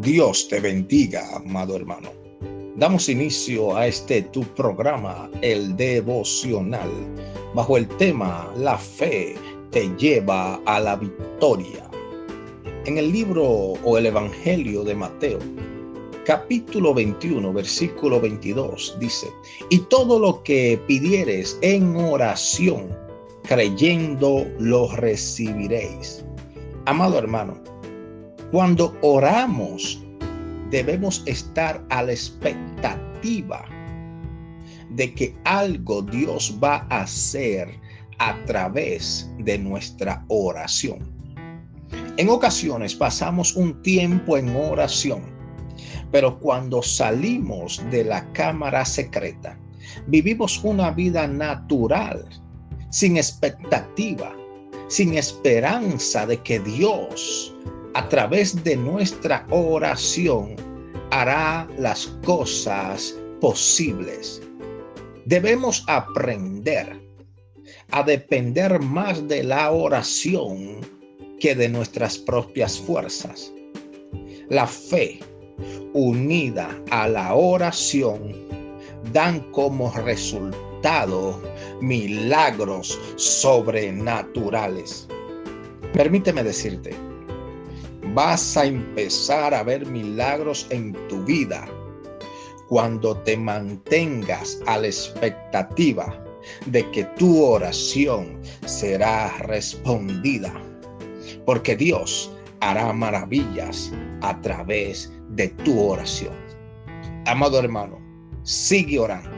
[0.00, 2.08] Dios te bendiga, amado hermano.
[2.76, 6.88] Damos inicio a este tu programa, el devocional,
[7.54, 9.34] bajo el tema La fe
[9.70, 11.86] te lleva a la victoria.
[12.86, 15.38] En el libro o el Evangelio de Mateo,
[16.24, 19.30] capítulo 21, versículo 22, dice,
[19.68, 22.88] y todo lo que pidieres en oración,
[23.42, 26.24] creyendo, lo recibiréis.
[26.86, 27.69] Amado hermano,
[28.50, 30.02] cuando oramos,
[30.70, 33.64] debemos estar a la expectativa
[34.90, 37.68] de que algo Dios va a hacer
[38.18, 40.98] a través de nuestra oración.
[42.16, 45.22] En ocasiones pasamos un tiempo en oración,
[46.10, 49.56] pero cuando salimos de la cámara secreta,
[50.08, 52.26] vivimos una vida natural,
[52.90, 54.34] sin expectativa,
[54.88, 57.54] sin esperanza de que Dios
[58.00, 60.56] a través de nuestra oración
[61.10, 64.40] hará las cosas posibles.
[65.26, 66.98] Debemos aprender
[67.90, 70.80] a depender más de la oración
[71.40, 73.52] que de nuestras propias fuerzas.
[74.48, 75.20] La fe
[75.92, 78.34] unida a la oración
[79.12, 81.38] dan como resultado
[81.82, 85.06] milagros sobrenaturales.
[85.92, 86.96] Permíteme decirte,
[88.14, 91.66] vas a empezar a ver milagros en tu vida
[92.68, 96.24] cuando te mantengas a la expectativa
[96.66, 100.52] de que tu oración será respondida.
[101.44, 106.34] Porque Dios hará maravillas a través de tu oración.
[107.26, 107.98] Amado hermano,
[108.42, 109.30] sigue orando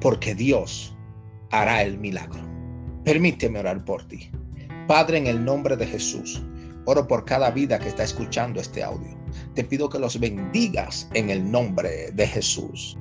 [0.00, 0.94] porque Dios
[1.50, 2.40] hará el milagro.
[3.04, 4.30] Permíteme orar por ti.
[4.86, 6.42] Padre, en el nombre de Jesús.
[6.86, 9.18] Oro por cada vida que está escuchando este audio.
[9.54, 12.96] Te pido que los bendigas en el nombre de Jesús.